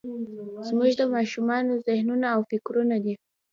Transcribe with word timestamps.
زموږ 0.67 0.91
د 0.99 1.03
ماشومانو 1.15 1.71
ذهنونه 1.87 2.27
او 2.35 2.41
فکرونه 2.51 2.95
دي. 3.03 3.13